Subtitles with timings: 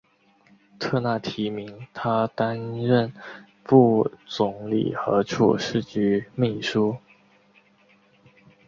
[0.79, 3.13] 特纳提名他担任
[3.63, 6.97] 副总理和外事局秘书。